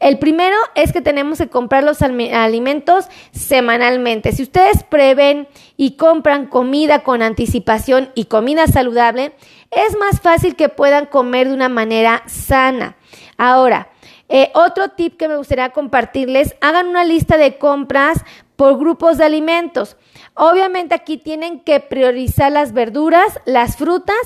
El 0.00 0.18
primero 0.18 0.56
es 0.74 0.90
que 0.90 1.02
tenemos 1.02 1.36
que 1.36 1.50
comprar 1.50 1.84
los 1.84 2.00
alimentos 2.00 3.08
semanalmente. 3.30 4.32
Si 4.32 4.42
ustedes 4.42 4.84
prevén 4.84 5.48
y 5.76 5.98
compran 5.98 6.46
comida 6.46 7.00
con 7.00 7.20
anticipación 7.20 8.10
y 8.14 8.24
comida 8.24 8.66
saludable, 8.66 9.34
es 9.70 9.98
más 9.98 10.22
fácil 10.22 10.56
que 10.56 10.70
puedan 10.70 11.04
comer 11.04 11.48
de 11.48 11.54
una 11.54 11.68
manera 11.68 12.22
sana. 12.24 12.96
Ahora, 13.36 13.90
eh, 14.34 14.50
otro 14.54 14.88
tip 14.88 15.18
que 15.18 15.28
me 15.28 15.36
gustaría 15.36 15.68
compartirles, 15.72 16.56
hagan 16.62 16.86
una 16.86 17.04
lista 17.04 17.36
de 17.36 17.58
compras 17.58 18.24
por 18.56 18.78
grupos 18.78 19.18
de 19.18 19.24
alimentos. 19.24 19.96
Obviamente 20.34 20.94
aquí 20.94 21.16
tienen 21.16 21.60
que 21.60 21.80
priorizar 21.80 22.52
las 22.52 22.72
verduras, 22.72 23.40
las 23.44 23.76
frutas 23.76 24.16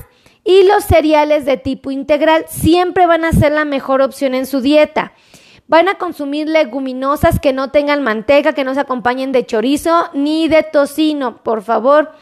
y 0.45 0.63
los 0.65 0.85
cereales 0.85 1.45
de 1.45 1.57
tipo 1.57 1.91
integral. 1.91 2.45
Siempre 2.49 3.07
van 3.07 3.25
a 3.25 3.33
ser 3.33 3.53
la 3.53 3.65
mejor 3.65 4.03
opción 4.03 4.35
en 4.35 4.47
su 4.47 4.61
dieta. 4.61 5.13
Van 5.69 5.89
a 5.89 5.95
consumir 5.95 6.49
leguminosas 6.49 7.41
que 7.41 7.53
no 7.53 7.73
tengan 7.73 8.05
manteca, 8.05 8.53
que 8.53 8.63
no 8.63 8.75
se 8.75 8.81
acompañen 8.81 9.33
de 9.33 9.45
chorizo 9.45 10.11
ni 10.15 10.47
de 10.47 10.63
tocino, 10.63 11.43
por 11.43 11.63
favor. 11.63 12.13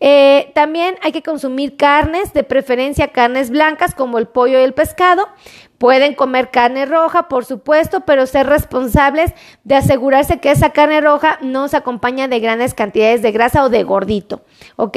Eh, 0.00 0.52
también 0.54 0.96
hay 1.02 1.12
que 1.12 1.22
consumir 1.22 1.76
carnes, 1.76 2.32
de 2.32 2.44
preferencia 2.44 3.08
carnes 3.08 3.50
blancas 3.50 3.94
como 3.94 4.18
el 4.18 4.26
pollo 4.26 4.58
y 4.58 4.62
el 4.62 4.74
pescado. 4.74 5.28
Pueden 5.78 6.14
comer 6.14 6.50
carne 6.50 6.86
roja, 6.86 7.28
por 7.28 7.44
supuesto, 7.44 8.00
pero 8.00 8.26
ser 8.26 8.46
responsables 8.46 9.32
de 9.64 9.74
asegurarse 9.74 10.38
que 10.38 10.50
esa 10.50 10.70
carne 10.70 11.00
roja 11.00 11.38
no 11.42 11.68
se 11.68 11.76
acompaña 11.76 12.28
de 12.28 12.40
grandes 12.40 12.72
cantidades 12.74 13.22
de 13.22 13.32
grasa 13.32 13.64
o 13.64 13.68
de 13.68 13.82
gordito, 13.82 14.42
¿ok? 14.76 14.96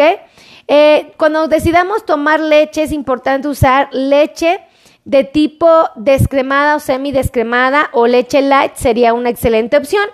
Eh, 0.67 1.11
cuando 1.17 1.47
decidamos 1.47 2.05
tomar 2.05 2.39
leche 2.39 2.83
es 2.83 2.91
importante 2.91 3.47
usar 3.47 3.89
leche 3.91 4.61
de 5.03 5.23
tipo 5.23 5.67
descremada 5.95 6.75
o 6.75 6.79
semidescremada 6.79 7.89
o 7.93 8.05
leche 8.05 8.41
light 8.41 8.75
sería 8.75 9.13
una 9.13 9.29
excelente 9.29 9.77
opción. 9.77 10.07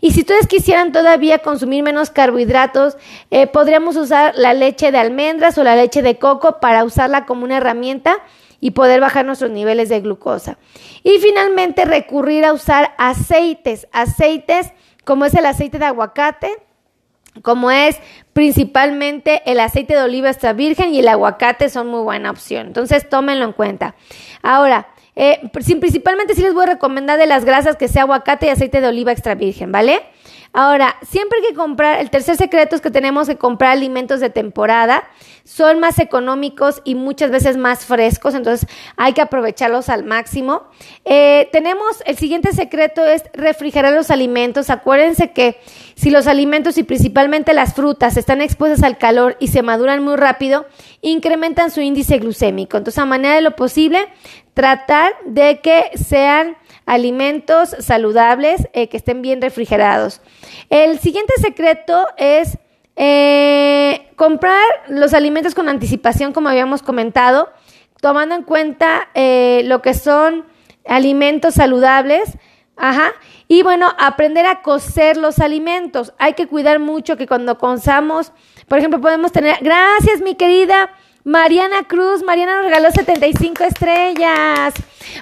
Y 0.00 0.12
si 0.12 0.20
ustedes 0.20 0.46
quisieran 0.46 0.92
todavía 0.92 1.40
consumir 1.40 1.82
menos 1.82 2.10
carbohidratos, 2.10 2.96
eh, 3.30 3.48
podríamos 3.48 3.96
usar 3.96 4.34
la 4.36 4.54
leche 4.54 4.92
de 4.92 4.98
almendras 4.98 5.58
o 5.58 5.64
la 5.64 5.74
leche 5.74 6.02
de 6.02 6.18
coco 6.18 6.60
para 6.60 6.84
usarla 6.84 7.26
como 7.26 7.44
una 7.44 7.56
herramienta 7.56 8.18
y 8.60 8.72
poder 8.72 9.00
bajar 9.00 9.24
nuestros 9.24 9.50
niveles 9.50 9.88
de 9.88 10.00
glucosa. 10.00 10.58
Y 11.02 11.18
finalmente 11.18 11.84
recurrir 11.84 12.44
a 12.44 12.52
usar 12.52 12.94
aceites, 12.98 13.88
aceites 13.92 14.72
como 15.04 15.24
es 15.24 15.34
el 15.34 15.46
aceite 15.46 15.78
de 15.78 15.86
aguacate, 15.86 16.56
como 17.42 17.70
es 17.70 17.98
principalmente 18.32 19.42
el 19.46 19.60
aceite 19.60 19.94
de 19.94 20.02
oliva 20.02 20.28
extra 20.28 20.52
virgen 20.52 20.92
y 20.92 21.00
el 21.00 21.08
aguacate 21.08 21.68
son 21.68 21.88
muy 21.88 22.02
buena 22.02 22.30
opción. 22.30 22.66
Entonces 22.66 23.08
tómenlo 23.08 23.44
en 23.44 23.52
cuenta. 23.52 23.94
Ahora, 24.42 24.88
eh, 25.14 25.50
principalmente 25.52 26.34
sí 26.34 26.42
les 26.42 26.54
voy 26.54 26.64
a 26.64 26.74
recomendar 26.74 27.18
de 27.18 27.26
las 27.26 27.44
grasas 27.44 27.76
que 27.76 27.88
sea 27.88 28.02
aguacate 28.02 28.46
y 28.46 28.50
aceite 28.50 28.80
de 28.80 28.88
oliva 28.88 29.12
extra 29.12 29.34
virgen, 29.34 29.72
¿vale? 29.72 30.02
Ahora, 30.52 30.96
siempre 31.08 31.38
hay 31.38 31.48
que 31.48 31.54
comprar, 31.54 32.00
el 32.00 32.10
tercer 32.10 32.36
secreto 32.36 32.74
es 32.74 32.82
que 32.82 32.90
tenemos 32.90 33.28
que 33.28 33.36
comprar 33.36 33.72
alimentos 33.72 34.20
de 34.20 34.30
temporada, 34.30 35.04
son 35.44 35.78
más 35.78 35.98
económicos 35.98 36.82
y 36.84 36.94
muchas 36.94 37.30
veces 37.30 37.56
más 37.56 37.86
frescos, 37.86 38.34
entonces 38.34 38.68
hay 38.96 39.12
que 39.12 39.20
aprovecharlos 39.20 39.88
al 39.88 40.04
máximo. 40.04 40.64
Eh, 41.04 41.48
tenemos, 41.52 42.02
el 42.04 42.16
siguiente 42.18 42.52
secreto 42.52 43.04
es 43.04 43.24
refrigerar 43.32 43.92
los 43.92 44.10
alimentos. 44.10 44.68
Acuérdense 44.68 45.32
que 45.32 45.58
si 45.94 46.10
los 46.10 46.26
alimentos 46.26 46.76
y 46.76 46.82
principalmente 46.82 47.54
las 47.54 47.74
frutas 47.74 48.16
están 48.16 48.42
expuestas 48.42 48.82
al 48.82 48.98
calor 48.98 49.36
y 49.40 49.48
se 49.48 49.62
maduran 49.62 50.02
muy 50.02 50.16
rápido, 50.16 50.66
incrementan 51.00 51.70
su 51.70 51.80
índice 51.80 52.18
glucémico. 52.18 52.76
Entonces, 52.76 52.98
a 52.98 53.06
manera 53.06 53.34
de 53.36 53.40
lo 53.40 53.56
posible, 53.56 54.06
tratar 54.54 55.14
de 55.24 55.60
que 55.60 55.90
sean 55.94 56.57
alimentos 56.88 57.76
saludables 57.80 58.66
eh, 58.72 58.88
que 58.88 58.96
estén 58.96 59.20
bien 59.20 59.42
refrigerados. 59.42 60.22
El 60.70 60.98
siguiente 60.98 61.34
secreto 61.38 62.06
es 62.16 62.56
eh, 62.96 64.10
comprar 64.16 64.64
los 64.88 65.12
alimentos 65.12 65.54
con 65.54 65.68
anticipación, 65.68 66.32
como 66.32 66.48
habíamos 66.48 66.82
comentado, 66.82 67.50
tomando 68.00 68.34
en 68.34 68.42
cuenta 68.42 69.08
eh, 69.14 69.62
lo 69.66 69.82
que 69.82 69.92
son 69.92 70.46
alimentos 70.86 71.54
saludables. 71.54 72.38
Ajá. 72.74 73.12
Y 73.48 73.62
bueno, 73.62 73.92
aprender 73.98 74.46
a 74.46 74.62
cocer 74.62 75.18
los 75.18 75.40
alimentos. 75.40 76.14
Hay 76.18 76.32
que 76.32 76.46
cuidar 76.46 76.78
mucho 76.78 77.18
que 77.18 77.26
cuando 77.26 77.58
consamos, 77.58 78.32
por 78.66 78.78
ejemplo, 78.78 78.98
podemos 78.98 79.30
tener, 79.30 79.58
gracias 79.60 80.22
mi 80.22 80.36
querida 80.36 80.90
Mariana 81.28 81.82
Cruz, 81.86 82.22
Mariana 82.22 82.56
nos 82.56 82.64
regaló 82.64 82.90
75 82.90 83.62
estrellas. 83.64 84.72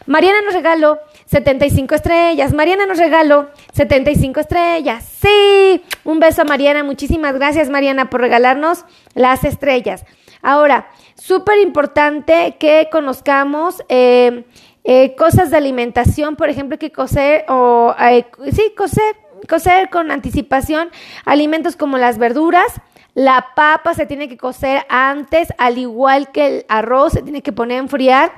Mariana 0.06 0.40
nos 0.42 0.54
regaló 0.54 1.00
75 1.24 1.96
estrellas. 1.96 2.52
Mariana 2.52 2.86
nos 2.86 2.98
regaló 2.98 3.48
75 3.72 4.38
estrellas. 4.38 5.04
Sí, 5.20 5.82
un 6.04 6.20
beso 6.20 6.42
a 6.42 6.44
Mariana. 6.44 6.84
Muchísimas 6.84 7.34
gracias 7.34 7.70
Mariana 7.70 8.08
por 8.08 8.20
regalarnos 8.20 8.84
las 9.14 9.42
estrellas. 9.42 10.04
Ahora, 10.42 10.86
súper 11.16 11.58
importante 11.58 12.54
que 12.60 12.88
conozcamos 12.92 13.82
eh, 13.88 14.44
eh, 14.84 15.16
cosas 15.16 15.50
de 15.50 15.56
alimentación, 15.56 16.36
por 16.36 16.48
ejemplo, 16.48 16.78
que 16.78 16.92
coser 16.92 17.44
o 17.48 17.96
eh, 17.98 18.24
sí, 18.52 18.72
coser, 18.76 19.16
coser 19.46 19.90
con 19.90 20.10
anticipación 20.10 20.90
alimentos 21.24 21.76
como 21.76 21.98
las 21.98 22.18
verduras. 22.18 22.72
La 23.14 23.48
papa 23.54 23.94
se 23.94 24.06
tiene 24.06 24.28
que 24.28 24.36
cocer 24.36 24.84
antes, 24.88 25.48
al 25.58 25.78
igual 25.78 26.30
que 26.32 26.46
el 26.46 26.66
arroz, 26.68 27.14
se 27.14 27.22
tiene 27.22 27.42
que 27.42 27.52
poner 27.52 27.78
a 27.78 27.80
enfriar 27.80 28.32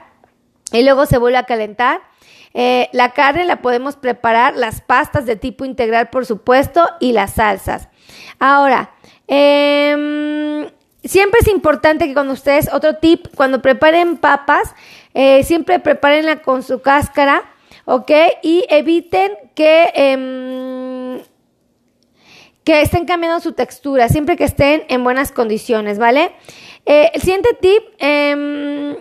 y 0.73 0.83
luego 0.83 1.07
se 1.07 1.19
vuelve 1.19 1.39
a 1.39 1.45
calentar. 1.45 2.01
Eh, 2.55 2.89
la 2.93 3.13
carne 3.13 3.45
la 3.45 3.61
podemos 3.61 3.97
preparar, 3.97 4.57
las 4.57 4.81
pastas 4.81 5.27
de 5.27 5.37
tipo 5.37 5.65
integral, 5.65 6.09
por 6.11 6.27
supuesto, 6.27 6.89
y 7.01 7.13
las 7.13 7.35
salsas. 7.35 7.89
Ahora, 8.39 8.91
em, 9.27 10.69
siempre 11.05 11.41
es 11.41 11.49
importante 11.49 12.07
que 12.07 12.15
cuando 12.15 12.33
ustedes, 12.33 12.73
otro 12.73 12.97
tip, 12.97 13.27
cuando 13.37 13.61
preparen 13.63 14.17
papas, 14.17 14.75
eh, 15.15 15.43
siempre 15.45 15.79
prepárenla 15.79 16.43
con 16.43 16.63
su 16.63 16.81
cáscara, 16.81 17.45
¿ok? 17.85 18.11
Y 18.43 18.65
eviten 18.69 19.33
que, 19.55 19.91
em, 19.95 20.88
que 22.69 22.83
estén 22.83 23.07
cambiando 23.07 23.41
su 23.41 23.53
textura, 23.53 24.11
siempre 24.11 24.37
que 24.37 24.45
estén 24.45 24.85
en 24.91 25.03
buenas 25.03 25.33
condiciones, 25.33 25.99
¿vale? 25.99 26.33
Eh, 26.85 27.11
el 27.15 27.23
siguiente 27.23 27.57
tip, 27.59 27.83
em, 27.99 28.95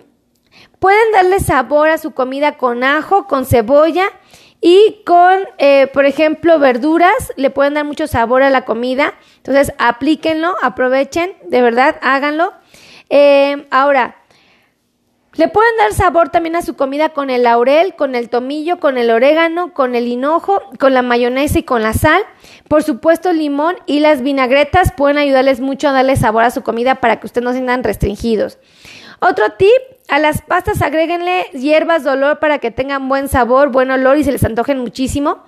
Pueden 0.78 1.12
darle 1.12 1.40
sabor 1.40 1.88
a 1.88 1.98
su 1.98 2.12
comida 2.12 2.56
con 2.56 2.84
ajo, 2.84 3.26
con 3.26 3.44
cebolla 3.44 4.06
y 4.60 5.02
con, 5.04 5.40
eh, 5.58 5.88
por 5.92 6.06
ejemplo, 6.06 6.60
verduras. 6.60 7.32
Le 7.34 7.50
pueden 7.50 7.74
dar 7.74 7.84
mucho 7.84 8.06
sabor 8.06 8.44
a 8.44 8.50
la 8.50 8.64
comida. 8.64 9.14
Entonces, 9.38 9.74
aplíquenlo, 9.78 10.54
aprovechen, 10.62 11.34
de 11.48 11.62
verdad, 11.62 11.96
háganlo. 12.00 12.52
Eh, 13.10 13.66
ahora, 13.72 14.17
le 15.38 15.46
pueden 15.46 15.76
dar 15.78 15.92
sabor 15.92 16.30
también 16.30 16.56
a 16.56 16.62
su 16.62 16.74
comida 16.74 17.10
con 17.10 17.30
el 17.30 17.44
laurel, 17.44 17.94
con 17.94 18.16
el 18.16 18.28
tomillo, 18.28 18.80
con 18.80 18.98
el 18.98 19.08
orégano, 19.08 19.72
con 19.72 19.94
el 19.94 20.08
hinojo, 20.08 20.60
con 20.80 20.94
la 20.94 21.02
mayonesa 21.02 21.60
y 21.60 21.62
con 21.62 21.80
la 21.80 21.92
sal. 21.92 22.20
Por 22.66 22.82
supuesto, 22.82 23.32
limón 23.32 23.76
y 23.86 24.00
las 24.00 24.22
vinagretas 24.22 24.92
pueden 24.96 25.16
ayudarles 25.16 25.60
mucho 25.60 25.88
a 25.88 25.92
darle 25.92 26.16
sabor 26.16 26.42
a 26.42 26.50
su 26.50 26.62
comida 26.62 26.96
para 26.96 27.20
que 27.20 27.26
ustedes 27.26 27.44
no 27.44 27.50
se 27.50 27.58
sientan 27.58 27.84
restringidos. 27.84 28.58
Otro 29.20 29.44
tip, 29.56 29.68
a 30.08 30.18
las 30.18 30.42
pastas 30.42 30.82
agréguenle 30.82 31.44
hierbas 31.52 32.02
de 32.02 32.10
olor 32.10 32.40
para 32.40 32.58
que 32.58 32.72
tengan 32.72 33.08
buen 33.08 33.28
sabor, 33.28 33.70
buen 33.70 33.92
olor 33.92 34.18
y 34.18 34.24
se 34.24 34.32
les 34.32 34.42
antojen 34.42 34.80
muchísimo. 34.80 35.44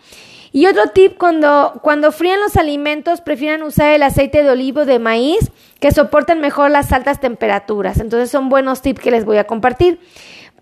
Y 0.52 0.66
otro 0.66 0.88
tip, 0.88 1.16
cuando, 1.16 1.80
cuando 1.82 2.10
frían 2.10 2.40
los 2.40 2.56
alimentos, 2.56 3.20
prefieran 3.20 3.62
usar 3.62 3.92
el 3.92 4.02
aceite 4.02 4.42
de 4.42 4.50
olivo 4.50 4.84
de 4.84 4.98
maíz, 4.98 5.50
que 5.78 5.92
soportan 5.92 6.40
mejor 6.40 6.70
las 6.70 6.92
altas 6.92 7.20
temperaturas. 7.20 8.00
Entonces 8.00 8.30
son 8.30 8.48
buenos 8.48 8.82
tips 8.82 9.00
que 9.00 9.10
les 9.10 9.24
voy 9.24 9.38
a 9.38 9.44
compartir. 9.44 10.00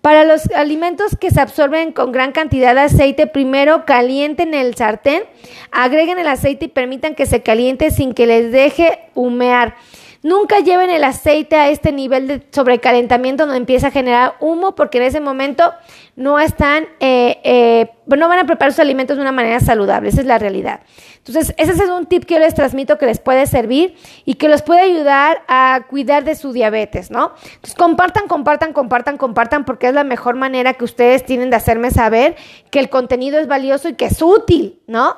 Para 0.01 0.23
los 0.23 0.49
alimentos 0.51 1.17
que 1.19 1.29
se 1.29 1.41
absorben 1.41 1.91
con 1.91 2.13
gran 2.13 2.31
cantidad 2.31 2.73
de 2.73 2.81
aceite, 2.81 3.27
primero 3.27 3.83
calienten 3.85 4.53
el 4.53 4.75
sartén, 4.75 5.23
agreguen 5.71 6.19
el 6.19 6.27
aceite 6.27 6.65
y 6.65 6.69
permitan 6.69 7.15
que 7.15 7.25
se 7.25 7.41
caliente 7.41 7.91
sin 7.91 8.13
que 8.13 8.25
les 8.25 8.51
deje 8.51 8.99
humear. 9.13 9.75
Nunca 10.21 10.59
lleven 10.59 10.89
el 10.89 11.05
aceite 11.05 11.55
a 11.55 11.69
este 11.69 11.93
nivel 11.93 12.27
de 12.27 12.45
sobrecalentamiento 12.51 13.43
donde 13.43 13.57
empieza 13.57 13.87
a 13.87 13.91
generar 13.91 14.35
humo 14.41 14.75
porque 14.75 14.97
en 14.97 15.05
ese 15.05 15.21
momento 15.21 15.71
no 16.17 16.39
están, 16.39 16.87
eh, 16.99 17.39
eh, 17.45 17.91
no 18.05 18.27
van 18.27 18.39
a 18.39 18.45
preparar 18.45 18.73
sus 18.73 18.81
alimentos 18.81 19.15
de 19.15 19.21
una 19.21 19.31
manera 19.31 19.61
saludable, 19.61 20.09
esa 20.09 20.19
es 20.19 20.27
la 20.27 20.37
realidad. 20.37 20.81
Entonces, 21.19 21.53
ese 21.57 21.71
es 21.71 21.89
un 21.89 22.05
tip 22.05 22.25
que 22.25 22.33
yo 22.33 22.39
les 22.41 22.53
transmito 22.53 22.97
que 22.97 23.05
les 23.05 23.19
puede 23.19 23.45
servir 23.45 23.95
y 24.25 24.33
que 24.33 24.49
los 24.49 24.61
puede 24.61 24.81
ayudar 24.81 25.43
a 25.47 25.85
cuidar 25.89 26.25
de 26.25 26.35
su 26.35 26.51
diabetes, 26.51 27.11
¿no? 27.11 27.33
Entonces, 27.45 27.75
compartan, 27.75 28.27
compartan, 28.27 28.73
compartan, 28.73 29.17
compartan 29.17 29.63
porque 29.63 29.87
es 29.87 29.93
la 29.93 30.03
mejor 30.03 30.35
manera 30.35 30.73
que 30.73 30.83
ustedes 30.83 31.25
tienen 31.25 31.49
de 31.49 31.55
hacerme 31.55 31.91
saber 31.91 32.35
que 32.71 32.79
el 32.79 32.89
contenido 32.89 33.39
es 33.39 33.47
valioso 33.47 33.87
y 33.87 33.93
que 33.93 34.05
es 34.05 34.21
útil, 34.21 34.81
¿no? 34.87 35.15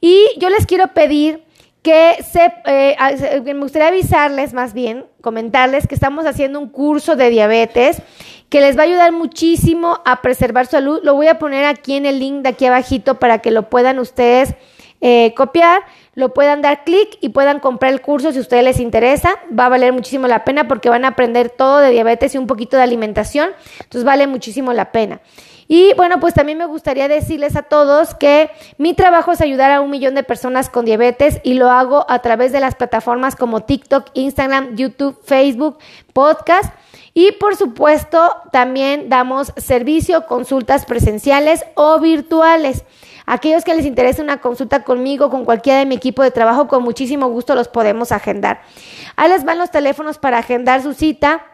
Y 0.00 0.26
yo 0.38 0.48
les 0.48 0.64
quiero 0.64 0.88
pedir 0.88 1.47
que 1.82 2.24
se, 2.28 2.52
eh, 2.66 2.96
me 3.44 3.54
gustaría 3.54 3.88
avisarles 3.88 4.52
más 4.52 4.74
bien, 4.74 5.06
comentarles 5.20 5.86
que 5.86 5.94
estamos 5.94 6.26
haciendo 6.26 6.58
un 6.58 6.68
curso 6.68 7.16
de 7.16 7.30
diabetes 7.30 8.02
que 8.48 8.60
les 8.60 8.76
va 8.76 8.82
a 8.82 8.86
ayudar 8.86 9.12
muchísimo 9.12 10.00
a 10.04 10.22
preservar 10.22 10.66
su 10.66 10.72
salud. 10.72 11.00
Lo 11.02 11.14
voy 11.14 11.28
a 11.28 11.38
poner 11.38 11.64
aquí 11.64 11.94
en 11.94 12.06
el 12.06 12.18
link 12.18 12.42
de 12.42 12.50
aquí 12.50 12.66
abajito 12.66 13.16
para 13.16 13.38
que 13.38 13.50
lo 13.50 13.68
puedan 13.68 13.98
ustedes 13.98 14.54
eh, 15.00 15.34
copiar, 15.36 15.82
lo 16.14 16.34
puedan 16.34 16.62
dar 16.62 16.84
clic 16.84 17.18
y 17.20 17.28
puedan 17.28 17.60
comprar 17.60 17.92
el 17.92 18.00
curso 18.00 18.32
si 18.32 18.38
a 18.38 18.40
ustedes 18.40 18.64
les 18.64 18.80
interesa. 18.80 19.36
Va 19.56 19.66
a 19.66 19.68
valer 19.68 19.92
muchísimo 19.92 20.26
la 20.26 20.44
pena 20.44 20.66
porque 20.66 20.88
van 20.88 21.04
a 21.04 21.08
aprender 21.08 21.50
todo 21.50 21.78
de 21.78 21.90
diabetes 21.90 22.34
y 22.34 22.38
un 22.38 22.46
poquito 22.46 22.76
de 22.76 22.82
alimentación. 22.82 23.50
Entonces 23.80 24.04
vale 24.04 24.26
muchísimo 24.26 24.72
la 24.72 24.90
pena. 24.92 25.20
Y 25.70 25.92
bueno, 25.94 26.18
pues 26.18 26.32
también 26.32 26.56
me 26.56 26.64
gustaría 26.64 27.08
decirles 27.08 27.54
a 27.54 27.62
todos 27.62 28.14
que 28.14 28.50
mi 28.78 28.94
trabajo 28.94 29.32
es 29.32 29.42
ayudar 29.42 29.70
a 29.70 29.82
un 29.82 29.90
millón 29.90 30.14
de 30.14 30.22
personas 30.22 30.70
con 30.70 30.86
diabetes 30.86 31.40
y 31.44 31.54
lo 31.54 31.70
hago 31.70 32.06
a 32.08 32.20
través 32.20 32.52
de 32.52 32.60
las 32.60 32.74
plataformas 32.74 33.36
como 33.36 33.64
TikTok, 33.64 34.06
Instagram, 34.14 34.76
YouTube, 34.76 35.20
Facebook, 35.22 35.78
podcast. 36.14 36.72
Y 37.12 37.32
por 37.32 37.54
supuesto, 37.54 38.34
también 38.50 39.10
damos 39.10 39.52
servicio, 39.58 40.24
consultas 40.26 40.86
presenciales 40.86 41.66
o 41.74 42.00
virtuales. 42.00 42.84
Aquellos 43.30 43.62
que 43.62 43.74
les 43.74 43.84
interese 43.84 44.22
una 44.22 44.40
consulta 44.40 44.84
conmigo, 44.84 45.28
con 45.28 45.44
cualquiera 45.44 45.80
de 45.80 45.84
mi 45.84 45.96
equipo 45.96 46.22
de 46.22 46.30
trabajo, 46.30 46.66
con 46.66 46.82
muchísimo 46.82 47.28
gusto 47.28 47.54
los 47.54 47.68
podemos 47.68 48.10
agendar. 48.10 48.62
Ahí 49.16 49.28
les 49.28 49.44
van 49.44 49.58
los 49.58 49.70
teléfonos 49.70 50.16
para 50.16 50.38
agendar 50.38 50.82
su 50.82 50.94
cita. 50.94 51.44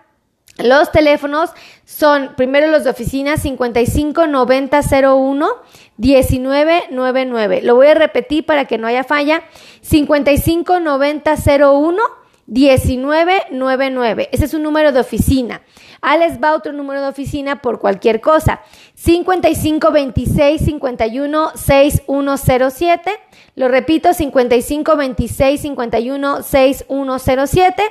Los 0.58 0.92
teléfonos 0.92 1.50
son 1.84 2.34
primero 2.36 2.68
los 2.68 2.84
de 2.84 2.90
oficina 2.90 3.36
559001 3.36 5.48
1999. 5.96 7.62
Lo 7.62 7.74
voy 7.74 7.88
a 7.88 7.94
repetir 7.94 8.46
para 8.46 8.66
que 8.66 8.78
no 8.78 8.86
haya 8.86 9.02
falla. 9.02 9.42
559001 9.80 12.23
1999. 12.46 14.28
Ese 14.32 14.44
es 14.44 14.54
un 14.54 14.62
número 14.62 14.92
de 14.92 15.00
oficina. 15.00 15.62
Ah, 16.00 16.16
les 16.16 16.40
va 16.42 16.54
otro 16.54 16.72
número 16.72 17.00
de 17.00 17.08
oficina 17.08 17.62
por 17.62 17.80
cualquier 17.80 18.20
cosa. 18.20 18.60
5526 18.94 20.60
51 20.64 21.52
6107. 21.54 23.10
Lo 23.56 23.68
repito, 23.68 24.12
5526 24.12 25.60
51 25.60 26.42
6107. 26.42 27.82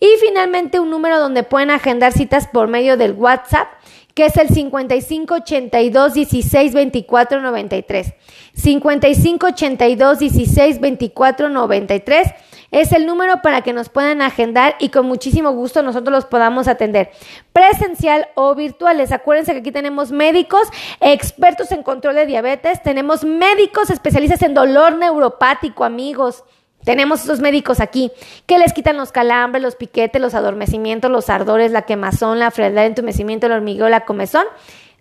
Y 0.00 0.08
finalmente 0.20 0.80
un 0.80 0.90
número 0.90 1.20
donde 1.20 1.44
pueden 1.44 1.70
agendar 1.70 2.12
citas 2.12 2.48
por 2.48 2.68
medio 2.68 2.96
del 2.96 3.12
WhatsApp, 3.12 3.68
que 4.14 4.26
es 4.26 4.36
el 4.36 4.48
55 4.48 5.34
82 5.34 6.14
16 6.14 6.74
24 6.74 7.40
93. 7.40 8.14
55 8.54 9.46
82 9.46 10.18
16 10.18 10.80
24 10.80 11.48
93 11.48 12.28
es 12.74 12.90
el 12.90 13.06
número 13.06 13.40
para 13.40 13.62
que 13.62 13.72
nos 13.72 13.88
puedan 13.88 14.20
agendar 14.20 14.74
y 14.80 14.88
con 14.88 15.06
muchísimo 15.06 15.52
gusto 15.52 15.80
nosotros 15.82 16.12
los 16.12 16.24
podamos 16.24 16.66
atender, 16.66 17.12
presencial 17.52 18.26
o 18.34 18.56
virtuales. 18.56 19.12
Acuérdense 19.12 19.52
que 19.52 19.60
aquí 19.60 19.70
tenemos 19.70 20.10
médicos 20.10 20.62
expertos 21.00 21.70
en 21.70 21.84
control 21.84 22.16
de 22.16 22.26
diabetes, 22.26 22.82
tenemos 22.82 23.22
médicos 23.22 23.90
especialistas 23.90 24.42
en 24.42 24.54
dolor 24.54 24.96
neuropático, 24.96 25.84
amigos. 25.84 26.42
Tenemos 26.84 27.22
esos 27.22 27.40
médicos 27.40 27.80
aquí 27.80 28.10
que 28.44 28.58
les 28.58 28.72
quitan 28.72 28.96
los 28.96 29.12
calambres, 29.12 29.62
los 29.62 29.76
piquetes, 29.76 30.20
los 30.20 30.34
adormecimientos, 30.34 31.10
los 31.10 31.30
ardores, 31.30 31.70
la 31.70 31.82
quemazón, 31.82 32.40
la 32.40 32.50
frialdad, 32.50 32.84
el 32.84 32.90
entumecimiento, 32.90 33.46
el 33.46 33.52
hormigueo, 33.52 33.88
la 33.88 34.04
comezón 34.04 34.44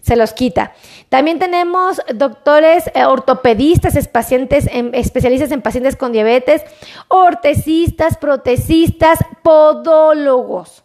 se 0.04 0.18
los 0.18 0.34
quita. 0.34 0.74
También 1.08 1.40
tenemos 1.40 2.02
doctores 2.14 2.92
eh, 2.94 3.06
ortopedistas, 3.06 4.08
pacientes, 4.10 4.68
especialistas 4.92 5.52
en 5.52 5.62
pacientes 5.62 5.96
con 5.96 6.12
diabetes, 6.12 6.62
ortesistas, 7.08 8.18
protecistas, 8.18 9.20
podólogos. 9.42 10.83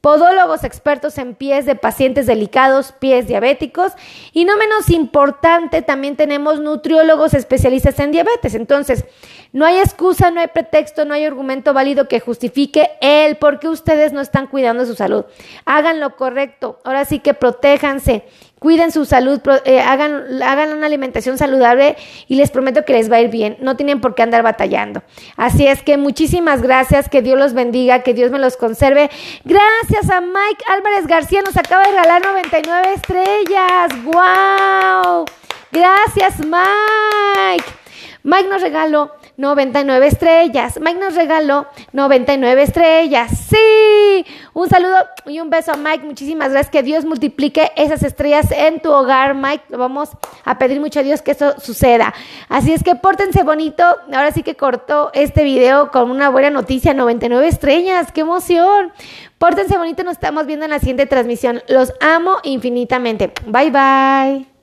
Podólogos 0.00 0.62
expertos 0.62 1.18
en 1.18 1.34
pies 1.34 1.66
de 1.66 1.74
pacientes 1.74 2.26
delicados, 2.26 2.92
pies 2.92 3.26
diabéticos. 3.26 3.92
Y 4.32 4.44
no 4.44 4.56
menos 4.56 4.90
importante, 4.90 5.82
también 5.82 6.16
tenemos 6.16 6.60
nutriólogos 6.60 7.34
especialistas 7.34 7.98
en 7.98 8.12
diabetes. 8.12 8.54
Entonces, 8.54 9.04
no 9.52 9.64
hay 9.64 9.78
excusa, 9.78 10.30
no 10.30 10.40
hay 10.40 10.48
pretexto, 10.48 11.04
no 11.04 11.14
hay 11.14 11.24
argumento 11.24 11.72
válido 11.72 12.06
que 12.06 12.20
justifique 12.20 12.90
el 13.00 13.38
por 13.38 13.58
qué 13.58 13.68
ustedes 13.68 14.12
no 14.12 14.20
están 14.20 14.46
cuidando 14.46 14.82
de 14.82 14.88
su 14.88 14.94
salud. 14.94 15.24
Hagan 15.64 16.00
lo 16.00 16.16
correcto. 16.16 16.78
Ahora 16.84 17.04
sí 17.04 17.18
que 17.18 17.34
protéjanse 17.34 18.24
cuiden 18.58 18.92
su 18.92 19.04
salud, 19.04 19.40
eh, 19.64 19.80
hagan, 19.80 20.42
hagan 20.42 20.72
una 20.72 20.86
alimentación 20.86 21.38
saludable 21.38 21.96
y 22.26 22.36
les 22.36 22.50
prometo 22.50 22.84
que 22.84 22.92
les 22.92 23.10
va 23.10 23.16
a 23.16 23.20
ir 23.20 23.30
bien. 23.30 23.56
No 23.60 23.76
tienen 23.76 24.00
por 24.00 24.14
qué 24.14 24.22
andar 24.22 24.42
batallando. 24.42 25.02
Así 25.36 25.66
es 25.66 25.82
que 25.82 25.96
muchísimas 25.96 26.62
gracias, 26.62 27.08
que 27.08 27.22
Dios 27.22 27.38
los 27.38 27.52
bendiga, 27.54 28.02
que 28.02 28.14
Dios 28.14 28.30
me 28.30 28.38
los 28.38 28.56
conserve. 28.56 29.10
Gracias 29.44 30.10
a 30.10 30.20
Mike 30.20 30.64
Álvarez 30.68 31.06
García, 31.06 31.42
nos 31.42 31.56
acaba 31.56 31.84
de 31.84 31.90
regalar 31.90 32.24
99 32.24 32.92
estrellas. 32.94 34.04
¡Wow! 34.04 35.26
Gracias, 35.70 36.38
Mike. 36.38 37.64
Mike 38.28 38.50
nos 38.50 38.60
regaló 38.60 39.10
99 39.38 40.06
estrellas. 40.06 40.78
Mike 40.78 41.00
nos 41.00 41.14
regaló 41.14 41.66
99 41.92 42.62
estrellas. 42.62 43.30
Sí. 43.48 44.26
Un 44.52 44.68
saludo 44.68 44.96
y 45.24 45.40
un 45.40 45.48
beso 45.48 45.72
a 45.72 45.78
Mike. 45.78 46.04
Muchísimas 46.04 46.50
gracias. 46.50 46.70
Que 46.70 46.82
Dios 46.82 47.06
multiplique 47.06 47.72
esas 47.74 48.02
estrellas 48.02 48.52
en 48.52 48.80
tu 48.80 48.92
hogar, 48.92 49.34
Mike. 49.34 49.74
Vamos 49.74 50.10
a 50.44 50.58
pedir 50.58 50.78
mucho 50.78 51.00
a 51.00 51.04
Dios 51.04 51.22
que 51.22 51.30
eso 51.30 51.58
suceda. 51.58 52.12
Así 52.50 52.74
es 52.74 52.84
que 52.84 52.96
pórtense 52.96 53.44
bonito. 53.44 53.82
Ahora 54.12 54.30
sí 54.30 54.42
que 54.42 54.56
cortó 54.56 55.10
este 55.14 55.42
video 55.42 55.90
con 55.90 56.10
una 56.10 56.28
buena 56.28 56.50
noticia. 56.50 56.92
99 56.92 57.48
estrellas. 57.48 58.12
¡Qué 58.12 58.20
emoción! 58.20 58.92
Pórtense 59.38 59.78
bonito. 59.78 60.04
Nos 60.04 60.12
estamos 60.12 60.44
viendo 60.44 60.66
en 60.66 60.72
la 60.72 60.80
siguiente 60.80 61.06
transmisión. 61.06 61.62
Los 61.66 61.94
amo 62.02 62.36
infinitamente. 62.42 63.32
Bye 63.46 63.70
bye. 63.70 64.57